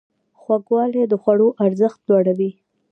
[0.41, 2.51] خوږوالی د خوړو ارزښت لوړوي.